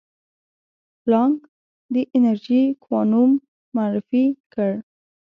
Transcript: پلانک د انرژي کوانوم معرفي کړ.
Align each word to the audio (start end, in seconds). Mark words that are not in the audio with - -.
پلانک 1.03 1.39
د 1.93 1.95
انرژي 2.17 2.63
کوانوم 2.83 3.31
معرفي 3.75 4.25
کړ. 4.53 4.71